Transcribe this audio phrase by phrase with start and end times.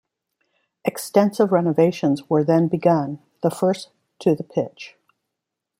[0.83, 4.95] Extensive renovations were then begun, the first to the pitch.